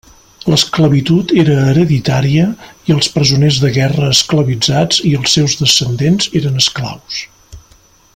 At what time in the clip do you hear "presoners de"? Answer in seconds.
3.17-3.71